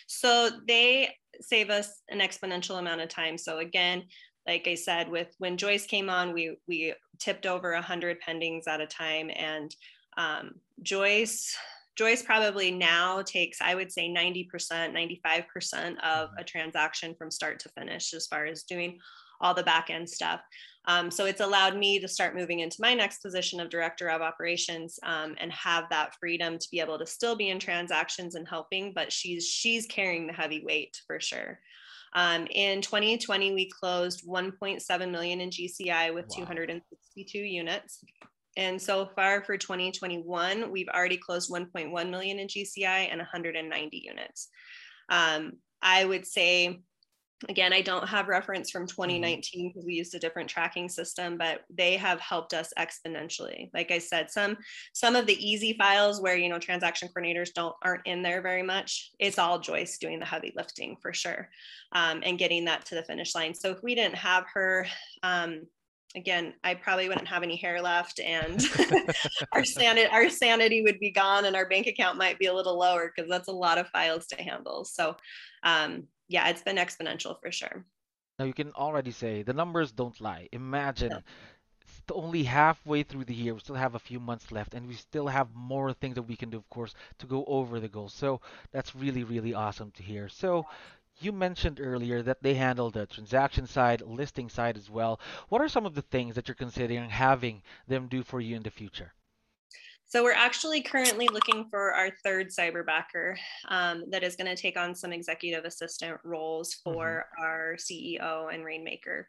so 0.08 0.52
they 0.68 1.16
save 1.42 1.70
us 1.70 2.02
an 2.08 2.20
exponential 2.20 2.80
amount 2.80 3.02
of 3.02 3.10
time. 3.10 3.38
So 3.38 3.58
again, 3.58 4.04
like 4.48 4.68
I 4.68 4.76
said, 4.76 5.10
with 5.10 5.34
when 5.38 5.58
Joyce 5.58 5.86
came 5.86 6.10
on, 6.10 6.34
we 6.34 6.58
we 6.68 6.94
tipped 7.20 7.46
over 7.46 7.74
a 7.74 7.82
hundred 7.82 8.18
pendings 8.22 8.68
at 8.68 8.82
a 8.82 8.88
time, 8.88 9.30
and 9.36 9.76
um, 10.18 10.56
Joyce 10.82 11.56
Joyce 11.96 12.24
probably 12.24 12.72
now 12.72 13.22
takes, 13.22 13.62
I 13.62 13.76
would 13.76 13.92
say, 13.92 14.10
90%, 14.10 14.50
95% 14.50 15.98
of 16.00 16.30
mm-hmm. 16.30 16.38
a 16.40 16.44
transaction 16.44 17.14
from 17.16 17.30
start 17.30 17.60
to 17.60 17.70
finish 17.70 18.14
as 18.14 18.26
far 18.26 18.46
as 18.46 18.64
doing 18.64 18.98
all 19.42 19.54
the 19.54 19.64
back 19.64 19.90
end 19.90 20.10
stuff. 20.10 20.42
Um, 20.86 21.12
so 21.12 21.26
it's 21.26 21.42
allowed 21.42 21.78
me 21.78 22.00
to 22.00 22.08
start 22.08 22.36
moving 22.36 22.60
into 22.60 22.82
my 22.82 22.94
next 22.94 23.22
position 23.22 23.60
of 23.60 23.70
director 23.70 24.10
of 24.10 24.22
operations 24.22 25.00
um, 25.04 25.36
and 25.40 25.52
have 25.52 25.86
that 25.90 26.16
freedom 26.20 26.58
to 26.58 26.68
be 26.72 26.80
able 26.80 26.98
to 26.98 27.06
still 27.06 27.36
be 27.36 27.50
in 27.50 27.60
transactions 27.60 28.36
and 28.36 28.48
helping, 28.48 28.92
but 28.94 29.12
she's 29.12 29.48
she's 29.48 29.86
carrying 29.86 30.28
the 30.28 30.34
heavy 30.34 30.64
weight 30.66 31.00
for 31.08 31.20
sure. 31.20 31.60
Um, 32.16 32.48
in 32.52 32.82
2020, 32.82 33.54
we 33.54 33.70
closed 33.70 34.28
1.7 34.28 35.12
million 35.12 35.42
in 35.42 35.50
GCI 35.50 36.14
with 36.14 36.26
wow. 36.30 36.46
262 36.46 37.40
units. 37.40 38.00
And 38.56 38.80
so 38.80 39.10
far 39.16 39.44
for 39.44 39.58
2021, 39.58 40.72
we've 40.72 40.88
already 40.90 41.18
closed 41.18 41.52
1.1 41.52 42.10
million 42.10 42.40
in 42.40 42.48
GCI 42.48 43.10
and 43.10 43.18
190 43.18 43.98
units. 43.98 44.50
Um, 45.10 45.54
I 45.82 46.06
would 46.06 46.26
say 46.26 46.82
again 47.50 47.74
i 47.74 47.82
don't 47.82 48.08
have 48.08 48.28
reference 48.28 48.70
from 48.70 48.88
2019 48.88 49.70
because 49.70 49.86
we 49.86 49.94
used 49.94 50.16
a 50.16 50.20
different 50.20 50.50
tracking 50.50 50.90
system 50.90 51.38
but 51.38 51.62
they 51.70 51.96
have 51.96 52.20
helped 52.20 52.54
us 52.54 52.74
exponentially. 52.78 53.70
Like 53.74 53.92
i 53.92 53.98
said 53.98 54.32
some 54.32 54.58
some 54.94 55.16
of 55.16 55.26
the 55.26 55.46
easy 55.46 55.74
files 55.74 56.22
where 56.22 56.36
you 56.36 56.50
know 56.50 56.60
transaction 56.60 57.10
coordinators 57.16 57.54
don't 57.54 57.76
aren't 57.84 58.06
in 58.06 58.22
there 58.22 58.42
very 58.42 58.64
much 58.64 59.12
it's 59.20 59.40
all 59.40 59.60
joyce 59.60 59.98
doing 59.98 60.20
the 60.20 60.26
heavy 60.26 60.54
lifting 60.56 60.98
for 61.02 61.14
sure 61.14 61.50
um, 61.94 62.22
and 62.24 62.38
getting 62.38 62.66
that 62.66 62.86
to 62.86 62.96
the 62.96 63.04
finish 63.04 63.36
line. 63.36 63.54
So 63.54 63.72
if 63.72 63.82
we 63.84 63.96
didn't 63.96 64.16
have 64.16 64.46
her 64.54 64.88
um, 65.22 65.62
again, 66.16 66.54
I 66.64 66.76
probably 66.76 67.08
wouldn't 67.08 67.28
have 67.28 67.44
any 67.44 67.56
hair 67.56 67.82
left 67.82 68.20
and 68.20 68.64
our 69.52 69.64
sanity 69.64 70.08
our 70.12 70.30
sanity 70.30 70.82
would 70.82 71.00
be 71.00 71.12
gone 71.12 71.46
and 71.46 71.56
our 71.56 71.68
bank 71.68 71.88
account 71.88 72.18
might 72.18 72.40
be 72.40 72.46
a 72.46 72.54
little 72.54 72.78
lower 72.78 73.12
because 73.14 73.30
that's 73.30 73.48
a 73.48 73.54
lot 73.54 73.78
of 73.78 73.88
files 73.90 74.28
to 74.28 74.42
handle. 74.42 74.86
So 74.86 75.16
um, 75.64 76.04
yeah, 76.28 76.50
it's 76.50 76.62
been 76.62 76.78
exponential 76.78 77.40
for 77.42 77.52
sure. 77.52 77.86
Now 78.40 78.46
you 78.46 78.54
can 78.54 78.72
already 78.74 79.12
say 79.12 79.44
the 79.44 79.54
numbers 79.54 79.92
don't 79.92 80.20
lie. 80.20 80.50
Imagine 80.52 81.10
no. 81.10 81.20
only 82.12 82.44
halfway 82.44 83.04
through 83.04 83.26
the 83.26 83.34
year, 83.34 83.54
we 83.54 83.60
still 83.60 83.76
have 83.76 83.96
a 83.96 84.00
few 84.00 84.20
months 84.20 84.52
left, 84.52 84.74
and 84.74 84.88
we 84.88 84.96
still 84.96 85.28
have 85.28 85.48
more 85.54 85.94
things 85.94 86.16
that 86.16 86.24
we 86.24 86.36
can 86.36 86.50
do, 86.50 86.58
of 86.58 86.70
course, 86.70 86.96
to 87.20 87.28
go 87.28 87.46
over 87.46 87.80
the 87.80 87.88
goal. 87.88 88.10
So 88.10 88.42
that's 88.72 88.96
really, 88.96 89.24
really 89.24 89.54
awesome 89.54 89.92
to 89.92 90.04
hear. 90.04 90.28
So 90.28 90.66
you 91.20 91.32
mentioned 91.32 91.80
earlier 91.82 92.22
that 92.22 92.42
they 92.42 92.54
handle 92.56 92.90
the 92.90 93.06
transaction 93.06 93.68
side, 93.68 94.02
listing 94.02 94.50
side 94.50 94.78
as 94.78 94.90
well. 94.90 95.20
What 95.50 95.62
are 95.62 95.70
some 95.70 95.86
of 95.86 95.96
the 95.96 96.02
things 96.02 96.36
that 96.36 96.48
you're 96.48 96.56
considering 96.56 97.10
having 97.10 97.62
them 97.88 98.08
do 98.08 98.24
for 98.24 98.42
you 98.42 98.56
in 98.56 98.64
the 98.64 98.72
future? 98.72 99.14
So 100.06 100.24
we're 100.24 100.34
actually 100.34 100.82
currently 100.82 101.28
looking 101.28 101.66
for 101.72 101.92
our 101.94 102.12
third 102.24 102.50
cyberbacker 102.50 103.36
um, 103.70 104.04
that 104.12 104.24
is 104.24 104.36
going 104.36 104.54
to 104.54 104.62
take 104.62 104.78
on 104.78 104.94
some 104.94 105.12
executive 105.12 105.66
assistant 105.66 106.20
roles 106.24 106.76
for 106.84 107.26
mm-hmm. 107.40 107.44
our 107.44 107.76
CEO 107.80 108.54
and 108.54 108.64
Rainmaker. 108.64 109.28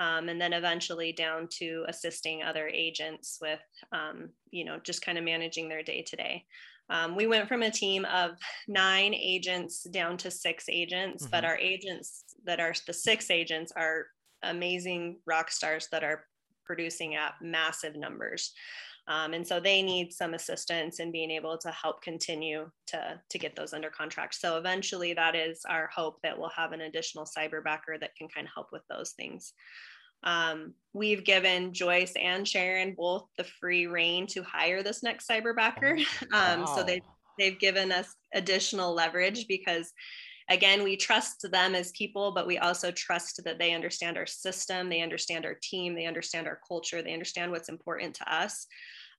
Um, 0.00 0.28
and 0.28 0.38
then 0.38 0.52
eventually 0.52 1.12
down 1.12 1.48
to 1.58 1.84
assisting 1.88 2.42
other 2.42 2.68
agents 2.68 3.38
with, 3.40 3.62
um, 3.90 4.28
you 4.50 4.64
know, 4.64 4.78
just 4.84 5.00
kind 5.00 5.16
of 5.16 5.24
managing 5.24 5.68
their 5.68 5.82
day 5.82 6.02
to 6.02 6.16
day. 6.16 6.44
Um, 6.90 7.16
we 7.16 7.26
went 7.26 7.48
from 7.48 7.62
a 7.62 7.70
team 7.70 8.04
of 8.06 8.32
nine 8.66 9.14
agents 9.14 9.82
down 9.84 10.16
to 10.18 10.30
six 10.30 10.66
agents, 10.68 11.24
mm-hmm. 11.24 11.30
but 11.30 11.44
our 11.44 11.56
agents 11.58 12.24
that 12.44 12.60
are 12.60 12.74
the 12.86 12.92
six 12.92 13.30
agents 13.30 13.72
are 13.76 14.06
amazing 14.42 15.18
rock 15.26 15.50
stars 15.50 15.88
that 15.92 16.04
are 16.04 16.24
producing 16.64 17.14
at 17.14 17.34
massive 17.40 17.96
numbers. 17.96 18.52
Um, 19.08 19.32
and 19.32 19.46
so 19.46 19.58
they 19.58 19.80
need 19.80 20.12
some 20.12 20.34
assistance 20.34 21.00
in 21.00 21.10
being 21.10 21.30
able 21.30 21.56
to 21.58 21.70
help 21.70 22.02
continue 22.02 22.70
to, 22.88 23.18
to 23.30 23.38
get 23.38 23.56
those 23.56 23.72
under 23.72 23.88
contract. 23.88 24.34
So 24.34 24.58
eventually, 24.58 25.14
that 25.14 25.34
is 25.34 25.62
our 25.66 25.88
hope 25.94 26.20
that 26.22 26.38
we'll 26.38 26.50
have 26.50 26.72
an 26.72 26.82
additional 26.82 27.24
cyber 27.24 27.64
backer 27.64 27.96
that 27.98 28.14
can 28.16 28.28
kind 28.28 28.46
of 28.46 28.52
help 28.54 28.68
with 28.70 28.82
those 28.90 29.12
things. 29.12 29.54
Um, 30.24 30.74
we've 30.92 31.24
given 31.24 31.72
Joyce 31.72 32.12
and 32.20 32.46
Sharon 32.46 32.94
both 32.96 33.26
the 33.36 33.44
free 33.44 33.86
reign 33.86 34.26
to 34.28 34.42
hire 34.42 34.82
this 34.82 35.02
next 35.02 35.28
cyberbacker. 35.28 36.04
Um, 36.32 36.60
wow. 36.60 36.76
So 36.76 36.82
they 36.82 37.00
they've 37.38 37.58
given 37.58 37.92
us 37.92 38.14
additional 38.34 38.92
leverage 38.92 39.46
because 39.46 39.92
again 40.50 40.82
we 40.82 40.96
trust 40.96 41.46
them 41.50 41.74
as 41.74 41.92
people 41.92 42.32
but 42.32 42.46
we 42.46 42.58
also 42.58 42.90
trust 42.90 43.40
that 43.44 43.58
they 43.58 43.72
understand 43.72 44.18
our 44.18 44.26
system 44.26 44.88
they 44.88 45.00
understand 45.00 45.46
our 45.46 45.56
team 45.62 45.94
they 45.94 46.06
understand 46.06 46.46
our 46.46 46.60
culture 46.66 47.02
they 47.02 47.12
understand 47.12 47.50
what's 47.50 47.68
important 47.68 48.14
to 48.14 48.34
us 48.34 48.66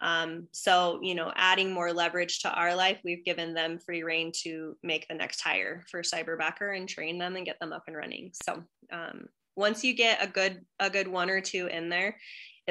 um, 0.01 0.47
so 0.51 0.99
you 1.01 1.15
know 1.15 1.31
adding 1.35 1.73
more 1.73 1.91
leverage 1.91 2.39
to 2.39 2.51
our 2.51 2.75
life 2.75 2.99
we've 3.03 3.25
given 3.25 3.53
them 3.53 3.79
free 3.79 4.03
reign 4.03 4.31
to 4.43 4.75
make 4.83 5.07
the 5.07 5.15
next 5.15 5.41
hire 5.41 5.83
for 5.89 6.01
cyberbacker 6.01 6.75
and 6.77 6.87
train 6.87 7.17
them 7.17 7.35
and 7.35 7.45
get 7.45 7.59
them 7.59 7.73
up 7.73 7.83
and 7.87 7.95
running 7.95 8.31
so 8.43 8.63
um, 8.91 9.27
once 9.59 9.83
you 9.83 9.93
get 9.93 10.23
a 10.23 10.27
good 10.27 10.61
a 10.79 10.89
good 10.89 11.07
one 11.07 11.29
or 11.29 11.41
two 11.41 11.67
in 11.67 11.89
there 11.89 12.15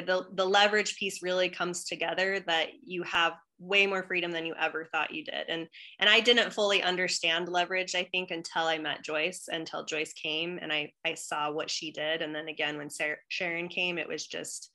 the, 0.07 0.27
the 0.35 0.45
leverage 0.45 0.97
piece 0.97 1.23
really 1.23 1.49
comes 1.49 1.85
together 1.85 2.41
that 2.47 2.69
you 2.85 3.03
have 3.03 3.33
way 3.59 3.87
more 3.87 4.05
freedom 4.05 4.31
than 4.31 4.47
you 4.47 4.55
ever 4.59 4.85
thought 4.85 5.13
you 5.13 5.25
did. 5.25 5.49
And 5.49 5.67
and 5.99 6.09
i 6.09 6.21
didn't 6.21 6.53
fully 6.53 6.83
understand 6.83 7.49
leverage 7.49 7.95
i 7.95 8.05
think 8.05 8.31
until 8.31 8.65
i 8.65 8.79
met 8.79 9.03
joyce 9.03 9.49
until 9.49 9.85
joyce 9.85 10.13
came 10.13 10.59
and 10.63 10.73
i 10.73 10.93
i 11.05 11.15
saw 11.15 11.51
what 11.51 11.71
she 11.71 11.91
did. 11.91 12.23
And 12.23 12.35
then 12.35 12.49
again 12.49 12.77
when 12.77 12.91
Sarah, 12.91 13.17
sharon 13.29 13.69
came 13.69 13.99
it 13.99 14.09
was 14.09 14.27
just 14.27 14.71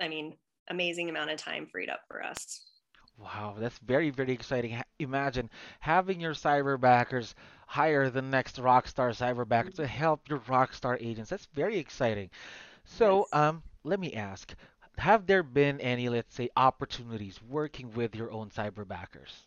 i 0.00 0.08
mean 0.08 0.36
amazing 0.68 1.10
amount 1.10 1.30
of 1.30 1.36
time 1.36 1.66
freed 1.70 1.90
up 1.90 2.00
for 2.08 2.24
us. 2.24 2.64
Wow 3.18 3.56
that's 3.58 3.78
very 3.78 4.10
very 4.10 4.32
exciting. 4.32 4.80
Imagine 4.98 5.50
having 5.80 6.20
your 6.20 6.34
cyber 6.34 6.80
backers 6.80 7.34
hire 7.70 8.10
the 8.10 8.20
next 8.20 8.56
Rockstar 8.56 9.14
Cyberbacker 9.16 9.72
to 9.74 9.86
help 9.86 10.28
your 10.28 10.40
Rockstar 10.40 10.96
agents. 11.00 11.30
That's 11.30 11.46
very 11.54 11.78
exciting. 11.78 12.28
So, 12.84 13.28
yes. 13.32 13.40
um, 13.40 13.62
let 13.84 14.00
me 14.00 14.12
ask, 14.14 14.52
have 14.98 15.24
there 15.24 15.44
been 15.44 15.80
any, 15.80 16.08
let's 16.08 16.34
say, 16.34 16.48
opportunities 16.56 17.38
working 17.48 17.92
with 17.92 18.16
your 18.16 18.32
own 18.32 18.50
cyberbackers? 18.50 19.44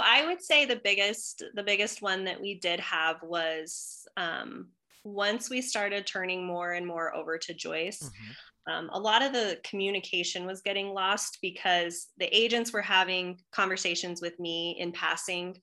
I 0.00 0.26
would 0.26 0.42
say 0.42 0.64
the 0.64 0.80
biggest 0.82 1.44
the 1.54 1.62
biggest 1.62 2.02
one 2.02 2.24
that 2.24 2.40
we 2.40 2.54
did 2.58 2.80
have 2.80 3.22
was 3.22 4.08
um, 4.16 4.66
once 5.04 5.48
we 5.48 5.62
started 5.62 6.08
turning 6.08 6.44
more 6.44 6.72
and 6.72 6.84
more 6.84 7.14
over 7.14 7.38
to 7.38 7.54
Joyce. 7.54 8.02
Mm-hmm. 8.02 8.72
Um, 8.72 8.90
a 8.92 8.98
lot 8.98 9.22
of 9.22 9.32
the 9.32 9.60
communication 9.62 10.46
was 10.46 10.62
getting 10.62 10.88
lost 10.94 11.38
because 11.40 12.08
the 12.18 12.34
agents 12.36 12.72
were 12.72 12.82
having 12.82 13.38
conversations 13.52 14.20
with 14.20 14.38
me 14.40 14.76
in 14.80 14.90
passing 14.90 15.60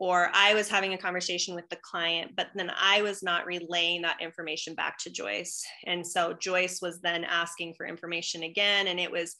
or 0.00 0.30
I 0.32 0.54
was 0.54 0.68
having 0.68 0.94
a 0.94 0.98
conversation 0.98 1.56
with 1.56 1.68
the 1.70 1.78
client, 1.82 2.30
but 2.36 2.46
then 2.54 2.70
I 2.78 3.02
was 3.02 3.20
not 3.20 3.46
relaying 3.46 4.02
that 4.02 4.22
information 4.22 4.74
back 4.74 4.96
to 4.98 5.10
Joyce. 5.10 5.60
And 5.86 6.06
so 6.06 6.34
Joyce 6.34 6.80
was 6.80 7.00
then 7.00 7.24
asking 7.24 7.74
for 7.74 7.84
information 7.84 8.44
again, 8.44 8.86
and 8.86 9.00
it 9.00 9.10
was 9.10 9.34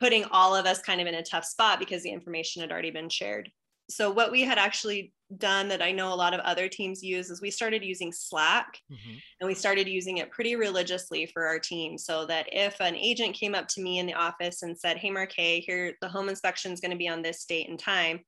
putting 0.00 0.24
all 0.30 0.56
of 0.56 0.64
us 0.64 0.80
kind 0.80 1.02
of 1.02 1.06
in 1.06 1.14
a 1.14 1.22
tough 1.22 1.44
spot 1.44 1.78
because 1.78 2.02
the 2.02 2.10
information 2.10 2.62
had 2.62 2.72
already 2.72 2.90
been 2.90 3.10
shared. 3.10 3.50
So, 3.90 4.10
what 4.10 4.30
we 4.32 4.42
had 4.42 4.58
actually 4.58 5.12
done 5.36 5.68
that 5.68 5.82
I 5.82 5.92
know 5.92 6.12
a 6.12 6.16
lot 6.16 6.32
of 6.32 6.40
other 6.40 6.68
teams 6.68 7.02
use 7.02 7.28
is 7.28 7.42
we 7.42 7.50
started 7.50 7.84
using 7.84 8.12
Slack 8.12 8.78
mm-hmm. 8.90 9.16
and 9.40 9.48
we 9.48 9.54
started 9.54 9.86
using 9.88 10.18
it 10.18 10.30
pretty 10.30 10.56
religiously 10.56 11.26
for 11.26 11.46
our 11.46 11.58
team 11.58 11.98
so 11.98 12.24
that 12.26 12.46
if 12.50 12.80
an 12.80 12.96
agent 12.96 13.34
came 13.34 13.54
up 13.54 13.68
to 13.68 13.82
me 13.82 13.98
in 13.98 14.06
the 14.06 14.14
office 14.14 14.62
and 14.62 14.78
said, 14.78 14.96
Hey, 14.96 15.10
Marque, 15.10 15.32
here 15.32 15.94
the 16.00 16.08
home 16.08 16.30
inspection 16.30 16.72
is 16.72 16.80
going 16.80 16.92
to 16.92 16.96
be 16.96 17.08
on 17.08 17.20
this 17.20 17.44
date 17.44 17.68
and 17.68 17.78
time, 17.78 18.20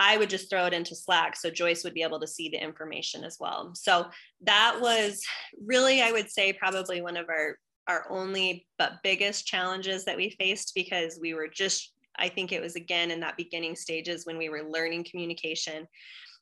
I 0.00 0.16
would 0.16 0.30
just 0.30 0.48
throw 0.48 0.64
it 0.64 0.72
into 0.72 0.96
Slack 0.96 1.36
so 1.36 1.50
Joyce 1.50 1.84
would 1.84 1.92
be 1.92 2.02
able 2.02 2.18
to 2.20 2.26
see 2.26 2.48
the 2.48 2.60
information 2.60 3.22
as 3.22 3.36
well. 3.38 3.72
So 3.74 4.06
that 4.40 4.78
was 4.80 5.22
really, 5.62 6.00
I 6.00 6.10
would 6.10 6.30
say, 6.30 6.54
probably 6.54 7.02
one 7.02 7.16
of 7.16 7.28
our 7.28 7.58
our 7.86 8.06
only 8.08 8.66
but 8.78 9.02
biggest 9.02 9.46
challenges 9.46 10.04
that 10.04 10.16
we 10.16 10.30
faced 10.38 10.72
because 10.74 11.18
we 11.20 11.34
were 11.34 11.48
just 11.48 11.92
I 12.16 12.28
think 12.28 12.52
it 12.52 12.62
was 12.62 12.76
again 12.76 13.10
in 13.10 13.20
that 13.20 13.36
beginning 13.36 13.76
stages 13.76 14.26
when 14.26 14.38
we 14.38 14.48
were 14.48 14.62
learning 14.62 15.06
communication. 15.10 15.86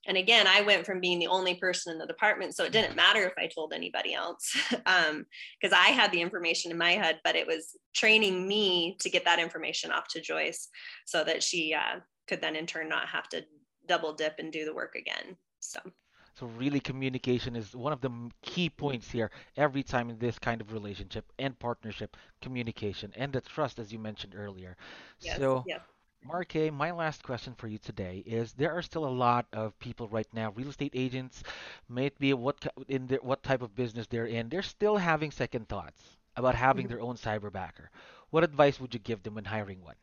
And 0.06 0.16
again, 0.16 0.46
I 0.46 0.62
went 0.62 0.86
from 0.86 1.00
being 1.00 1.18
the 1.18 1.26
only 1.26 1.56
person 1.56 1.92
in 1.92 1.98
the 1.98 2.06
department, 2.06 2.54
so 2.54 2.64
it 2.64 2.72
didn't 2.72 2.96
matter 2.96 3.24
if 3.24 3.32
I 3.36 3.48
told 3.48 3.72
anybody 3.72 4.14
else 4.14 4.56
because 4.70 4.82
um, 4.86 5.26
I 5.72 5.88
had 5.88 6.12
the 6.12 6.20
information 6.20 6.70
in 6.70 6.78
my 6.78 6.92
head, 6.92 7.20
but 7.24 7.36
it 7.36 7.46
was 7.46 7.76
training 7.94 8.46
me 8.46 8.96
to 9.00 9.10
get 9.10 9.24
that 9.24 9.40
information 9.40 9.90
off 9.90 10.08
to 10.08 10.20
Joyce 10.20 10.68
so 11.04 11.24
that 11.24 11.42
she 11.42 11.74
uh, 11.74 11.98
could 12.28 12.40
then 12.40 12.56
in 12.56 12.66
turn 12.66 12.88
not 12.88 13.08
have 13.08 13.28
to 13.30 13.44
double 13.87 14.12
dip 14.12 14.38
and 14.38 14.52
do 14.52 14.64
the 14.64 14.75
work 14.75 14.94
again. 14.94 15.37
So. 15.61 15.80
So 16.38 16.47
really, 16.47 16.78
communication 16.78 17.56
is 17.56 17.75
one 17.75 17.92
of 17.92 18.00
the 18.00 18.12
key 18.42 18.70
points 18.70 19.11
here. 19.11 19.32
Every 19.56 19.82
time 19.82 20.08
in 20.08 20.18
this 20.18 20.38
kind 20.38 20.61
of 20.61 20.73
relationship 20.73 21.25
and 21.40 21.58
partnership, 21.58 22.16
communication 22.40 23.12
and 23.16 23.32
the 23.32 23.40
trust, 23.40 23.80
as 23.80 23.92
you 23.92 23.99
mentioned 23.99 24.35
earlier. 24.37 24.76
Yes, 25.20 25.37
so, 25.38 25.64
yes. 25.66 25.80
Marque, 26.25 26.73
my 26.73 26.92
last 26.92 27.25
question 27.25 27.54
for 27.56 27.66
you 27.66 27.78
today 27.78 28.23
is: 28.25 28.52
There 28.52 28.73
are 28.73 28.82
still 28.82 29.04
a 29.04 29.18
lot 29.26 29.47
of 29.52 29.76
people 29.80 30.06
right 30.06 30.28
now, 30.32 30.52
real 30.52 30.68
estate 30.68 30.92
agents, 30.94 31.42
may 31.88 32.06
it 32.06 32.18
be 32.20 32.32
what 32.35 32.64
in 32.87 33.08
their, 33.08 33.18
what 33.18 33.42
type 33.42 33.62
of 33.62 33.75
business 33.75 34.06
they're 34.06 34.26
in, 34.26 34.49
they're 34.49 34.62
still 34.62 34.97
having 34.97 35.32
second 35.32 35.68
thoughts 35.68 36.18
about 36.37 36.54
having 36.54 36.87
mm-hmm. 36.87 36.94
their 36.94 37.02
own 37.02 37.16
cyber 37.16 37.52
backer. 37.52 37.90
What 38.30 38.44
advice 38.44 38.78
would 38.78 38.94
you 38.94 39.00
give 39.00 39.25
them 39.25 39.35
when 39.35 39.44
hiring 39.44 39.82
one? 39.82 39.97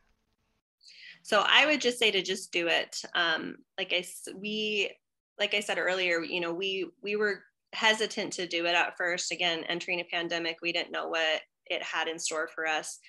So 1.26 1.44
I 1.44 1.66
would 1.66 1.80
just 1.80 1.98
say 1.98 2.12
to 2.12 2.22
just 2.22 2.52
do 2.52 2.68
it. 2.68 3.02
Um, 3.16 3.56
like 3.76 3.92
I 3.92 4.04
we 4.40 4.92
like 5.40 5.54
I 5.54 5.60
said 5.60 5.76
earlier, 5.76 6.20
you 6.20 6.40
know, 6.40 6.52
we 6.52 6.88
we 7.02 7.16
were 7.16 7.42
hesitant 7.72 8.32
to 8.34 8.46
do 8.46 8.64
it 8.64 8.76
at 8.76 8.96
first. 8.96 9.32
Again, 9.32 9.64
entering 9.64 9.98
a 9.98 10.04
pandemic, 10.04 10.58
we 10.62 10.70
didn't 10.70 10.92
know 10.92 11.08
what 11.08 11.40
it 11.66 11.82
had 11.82 12.06
in 12.06 12.20
store 12.20 12.48
for 12.54 12.64
us. 12.64 13.00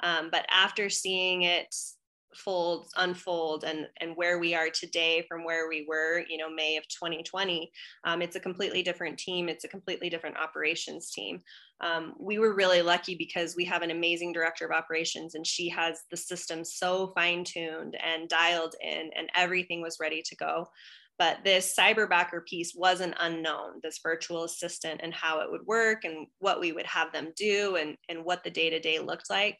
Um, 0.00 0.30
but 0.32 0.46
after 0.50 0.90
seeing 0.90 1.42
it 1.42 1.72
fold 2.34 2.88
unfold 2.96 3.64
and 3.64 3.86
and 4.00 4.16
where 4.16 4.38
we 4.38 4.54
are 4.54 4.70
today 4.70 5.24
from 5.28 5.44
where 5.44 5.68
we 5.68 5.84
were 5.88 6.22
you 6.28 6.38
know 6.38 6.48
may 6.48 6.76
of 6.76 6.86
2020 6.88 7.70
um, 8.04 8.22
it's 8.22 8.36
a 8.36 8.40
completely 8.40 8.82
different 8.82 9.18
team 9.18 9.48
it's 9.48 9.64
a 9.64 9.68
completely 9.68 10.08
different 10.08 10.36
operations 10.36 11.10
team. 11.10 11.40
Um, 11.80 12.14
we 12.18 12.38
were 12.38 12.54
really 12.54 12.82
lucky 12.82 13.14
because 13.14 13.56
we 13.56 13.64
have 13.64 13.82
an 13.82 13.90
amazing 13.90 14.32
director 14.32 14.66
of 14.66 14.70
operations 14.70 15.34
and 15.34 15.46
she 15.46 15.68
has 15.70 16.02
the 16.10 16.16
system 16.16 16.64
so 16.64 17.12
fine 17.14 17.44
tuned 17.44 17.96
and 18.04 18.28
dialed 18.28 18.74
in 18.82 19.10
and 19.16 19.30
everything 19.34 19.80
was 19.80 19.98
ready 20.00 20.22
to 20.22 20.36
go. 20.36 20.68
But 21.18 21.38
this 21.44 21.74
cyberbacker 21.78 22.44
piece 22.46 22.74
wasn't 22.74 23.14
unknown 23.20 23.80
this 23.82 24.00
virtual 24.02 24.44
assistant 24.44 25.00
and 25.02 25.12
how 25.12 25.40
it 25.40 25.50
would 25.50 25.66
work 25.66 26.04
and 26.04 26.26
what 26.38 26.60
we 26.60 26.72
would 26.72 26.86
have 26.86 27.12
them 27.12 27.32
do 27.36 27.76
and, 27.76 27.96
and 28.08 28.24
what 28.24 28.42
the 28.42 28.50
day-to-day 28.50 28.98
looked 29.00 29.28
like 29.30 29.58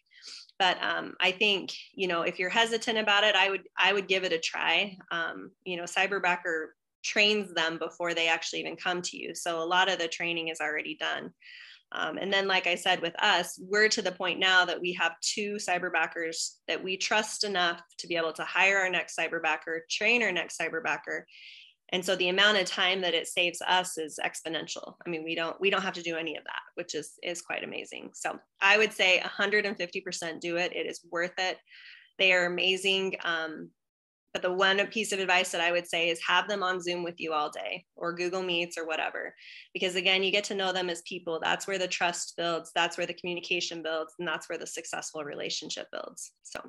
but 0.60 0.80
um, 0.80 1.14
i 1.18 1.32
think 1.32 1.72
you 1.94 2.06
know 2.06 2.22
if 2.22 2.38
you're 2.38 2.48
hesitant 2.48 2.98
about 2.98 3.24
it 3.24 3.34
i 3.34 3.50
would 3.50 3.62
i 3.76 3.92
would 3.92 4.06
give 4.06 4.22
it 4.22 4.32
a 4.32 4.38
try 4.38 4.96
um, 5.10 5.50
you 5.64 5.76
know 5.76 5.82
cyberbacker 5.82 6.66
trains 7.02 7.52
them 7.54 7.78
before 7.78 8.14
they 8.14 8.28
actually 8.28 8.60
even 8.60 8.76
come 8.76 9.02
to 9.02 9.16
you 9.16 9.34
so 9.34 9.60
a 9.60 9.64
lot 9.64 9.90
of 9.90 9.98
the 9.98 10.06
training 10.06 10.48
is 10.48 10.60
already 10.60 10.96
done 10.96 11.32
um, 11.92 12.18
and 12.18 12.32
then, 12.32 12.46
like 12.46 12.66
I 12.68 12.76
said, 12.76 13.02
with 13.02 13.14
us, 13.20 13.58
we're 13.60 13.88
to 13.88 14.02
the 14.02 14.12
point 14.12 14.38
now 14.38 14.64
that 14.64 14.80
we 14.80 14.92
have 14.92 15.18
two 15.20 15.54
cyberbackers 15.56 16.54
that 16.68 16.82
we 16.82 16.96
trust 16.96 17.42
enough 17.42 17.82
to 17.98 18.06
be 18.06 18.16
able 18.16 18.32
to 18.34 18.44
hire 18.44 18.78
our 18.78 18.90
next 18.90 19.18
cyberbacker, 19.18 19.80
train 19.90 20.22
our 20.22 20.30
next 20.30 20.58
cyberbacker. 20.60 21.22
And 21.92 22.04
so 22.04 22.14
the 22.16 22.28
amount 22.28 22.58
of 22.58 22.66
time 22.66 23.00
that 23.00 23.14
it 23.14 23.26
saves 23.26 23.60
us 23.66 23.98
is 23.98 24.18
exponential. 24.24 24.94
I 25.04 25.10
mean, 25.10 25.24
we 25.24 25.34
don't 25.34 25.60
we 25.60 25.70
don't 25.70 25.82
have 25.82 25.94
to 25.94 26.02
do 26.02 26.16
any 26.16 26.36
of 26.36 26.44
that, 26.44 26.62
which 26.74 26.94
is 26.94 27.14
is 27.22 27.42
quite 27.42 27.64
amazing. 27.64 28.10
So 28.14 28.38
I 28.60 28.78
would 28.78 28.92
say 28.92 29.22
150% 29.24 30.40
do 30.40 30.56
it. 30.56 30.72
It 30.74 30.86
is 30.86 31.00
worth 31.10 31.34
it. 31.38 31.58
They 32.18 32.32
are 32.32 32.46
amazing. 32.46 33.16
Um, 33.24 33.70
but 34.32 34.42
the 34.42 34.52
one 34.52 34.84
piece 34.86 35.10
of 35.10 35.18
advice 35.18 35.50
that 35.50 35.60
I 35.60 35.72
would 35.72 35.88
say 35.88 36.08
is 36.08 36.20
have 36.24 36.46
them 36.46 36.62
on 36.62 36.80
Zoom 36.80 37.02
with 37.02 37.18
you 37.18 37.32
all 37.32 37.50
day 37.50 37.84
or 37.96 38.14
Google 38.14 38.42
Meets 38.42 38.78
or 38.78 38.86
whatever. 38.86 39.34
Because 39.74 39.96
again, 39.96 40.22
you 40.22 40.30
get 40.30 40.44
to 40.44 40.54
know 40.54 40.72
them 40.72 40.88
as 40.88 41.02
people. 41.02 41.40
That's 41.42 41.66
where 41.66 41.78
the 41.78 41.88
trust 41.88 42.34
builds, 42.36 42.70
that's 42.74 42.96
where 42.96 43.08
the 43.08 43.14
communication 43.14 43.82
builds, 43.82 44.14
and 44.18 44.28
that's 44.28 44.48
where 44.48 44.58
the 44.58 44.66
successful 44.66 45.24
relationship 45.24 45.88
builds. 45.90 46.30
So 46.44 46.60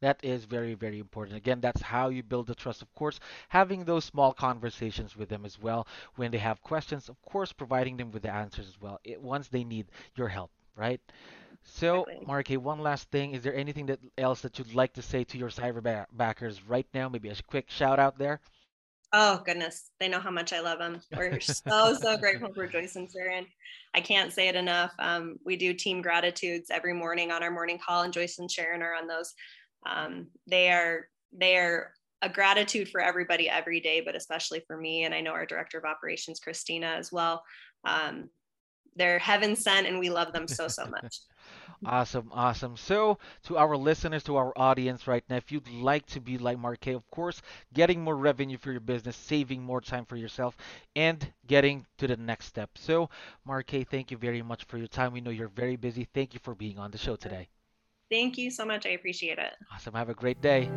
that 0.00 0.18
is 0.22 0.44
very, 0.44 0.74
very 0.74 0.98
important. 0.98 1.36
Again, 1.36 1.60
that's 1.60 1.82
how 1.82 2.08
you 2.08 2.22
build 2.22 2.46
the 2.46 2.54
trust. 2.54 2.82
Of 2.82 2.92
course, 2.94 3.20
having 3.48 3.84
those 3.84 4.04
small 4.04 4.32
conversations 4.32 5.16
with 5.16 5.28
them 5.28 5.44
as 5.44 5.58
well 5.58 5.86
when 6.16 6.30
they 6.30 6.38
have 6.38 6.62
questions, 6.62 7.08
of 7.08 7.20
course, 7.22 7.52
providing 7.52 7.96
them 7.96 8.10
with 8.10 8.22
the 8.22 8.32
answers 8.32 8.68
as 8.68 8.80
well 8.80 8.98
it, 9.04 9.20
once 9.20 9.48
they 9.48 9.64
need 9.64 9.86
your 10.16 10.28
help, 10.28 10.50
right? 10.74 11.00
So, 11.62 12.04
exactly. 12.04 12.26
Marky, 12.26 12.56
one 12.56 12.80
last 12.80 13.10
thing. 13.10 13.32
Is 13.32 13.42
there 13.42 13.54
anything 13.54 13.86
that 13.86 14.00
else 14.16 14.40
that 14.40 14.58
you'd 14.58 14.74
like 14.74 14.94
to 14.94 15.02
say 15.02 15.24
to 15.24 15.38
your 15.38 15.50
cyber 15.50 16.06
backers 16.12 16.62
right 16.66 16.86
now? 16.94 17.08
Maybe 17.08 17.28
a 17.28 17.36
quick 17.46 17.70
shout 17.70 17.98
out 17.98 18.18
there. 18.18 18.40
Oh 19.12 19.42
goodness, 19.44 19.90
they 19.98 20.06
know 20.06 20.20
how 20.20 20.30
much 20.30 20.52
I 20.52 20.60
love 20.60 20.78
them. 20.78 21.00
We're 21.16 21.40
so 21.40 21.94
so 21.94 22.16
grateful 22.16 22.54
for 22.54 22.68
Joyce 22.68 22.94
and 22.94 23.10
Sharon. 23.10 23.46
I 23.92 24.00
can't 24.00 24.32
say 24.32 24.46
it 24.46 24.54
enough. 24.54 24.92
Um, 25.00 25.36
we 25.44 25.56
do 25.56 25.74
team 25.74 26.00
gratitudes 26.00 26.70
every 26.70 26.94
morning 26.94 27.32
on 27.32 27.42
our 27.42 27.50
morning 27.50 27.78
call, 27.84 28.02
and 28.02 28.12
Joyce 28.12 28.38
and 28.38 28.48
Sharon 28.48 28.82
are 28.82 28.94
on 28.94 29.08
those. 29.08 29.34
Um, 29.86 30.28
they 30.46 30.70
are 30.70 31.08
they 31.32 31.56
are 31.56 31.92
a 32.22 32.28
gratitude 32.28 32.88
for 32.88 33.00
everybody 33.00 33.48
every 33.48 33.80
day, 33.80 34.00
but 34.00 34.14
especially 34.14 34.60
for 34.66 34.76
me, 34.76 35.04
and 35.04 35.14
I 35.14 35.20
know 35.20 35.32
our 35.32 35.46
director 35.46 35.78
of 35.78 35.84
operations, 35.84 36.40
Christina, 36.40 36.88
as 36.98 37.10
well. 37.10 37.42
Um, 37.84 38.28
they're 38.96 39.18
heaven 39.18 39.56
sent, 39.56 39.86
and 39.86 39.98
we 39.98 40.10
love 40.10 40.32
them 40.32 40.46
so 40.48 40.68
so 40.68 40.86
much. 40.86 41.20
Awesome, 41.86 42.30
awesome. 42.32 42.76
So, 42.76 43.18
to 43.44 43.56
our 43.56 43.74
listeners, 43.74 44.22
to 44.24 44.36
our 44.36 44.52
audience 44.54 45.06
right 45.06 45.24
now, 45.30 45.36
if 45.36 45.50
you'd 45.50 45.66
like 45.68 46.04
to 46.08 46.20
be 46.20 46.36
like 46.36 46.58
Marque, 46.58 46.88
of 46.88 47.10
course, 47.10 47.40
getting 47.72 48.02
more 48.02 48.16
revenue 48.16 48.58
for 48.58 48.70
your 48.70 48.82
business, 48.82 49.16
saving 49.16 49.62
more 49.62 49.80
time 49.80 50.04
for 50.04 50.16
yourself, 50.16 50.58
and 50.94 51.32
getting 51.46 51.86
to 51.96 52.06
the 52.06 52.18
next 52.18 52.46
step. 52.46 52.70
So, 52.76 53.08
Marque, 53.46 53.88
thank 53.90 54.10
you 54.10 54.18
very 54.18 54.42
much 54.42 54.64
for 54.64 54.76
your 54.76 54.88
time. 54.88 55.12
We 55.12 55.22
know 55.22 55.30
you're 55.30 55.48
very 55.48 55.76
busy. 55.76 56.06
Thank 56.12 56.34
you 56.34 56.40
for 56.40 56.54
being 56.54 56.78
on 56.78 56.90
the 56.90 56.98
show 56.98 57.16
today. 57.16 57.48
Thank 58.10 58.36
you 58.36 58.50
so 58.50 58.64
much. 58.64 58.86
I 58.86 58.90
appreciate 58.90 59.38
it. 59.38 59.52
Awesome. 59.72 59.94
Have 59.94 60.08
a 60.08 60.14
great 60.14 60.42
day. 60.42 60.68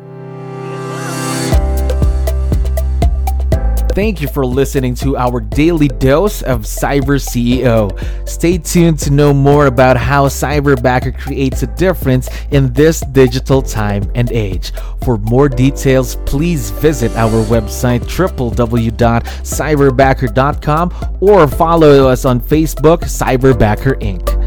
Thank 3.94 4.20
you 4.20 4.26
for 4.26 4.44
listening 4.44 4.96
to 4.96 5.16
our 5.16 5.40
daily 5.40 5.86
dose 5.86 6.42
of 6.42 6.62
Cyber 6.62 7.22
CEO. 7.22 7.96
Stay 8.28 8.58
tuned 8.58 8.98
to 9.00 9.12
know 9.12 9.32
more 9.32 9.66
about 9.66 9.96
how 9.96 10.26
Cyberbacker 10.26 11.16
creates 11.16 11.62
a 11.62 11.68
difference 11.68 12.28
in 12.50 12.72
this 12.72 13.02
digital 13.12 13.62
time 13.62 14.10
and 14.16 14.32
age. 14.32 14.72
For 15.04 15.16
more 15.18 15.48
details, 15.48 16.16
please 16.26 16.70
visit 16.70 17.12
our 17.12 17.44
website 17.44 18.00
www.cyberbacker.com 18.00 20.94
or 21.20 21.46
follow 21.46 22.08
us 22.08 22.24
on 22.24 22.40
Facebook, 22.40 23.04
Cyberbacker 23.04 24.02
Inc. 24.02 24.43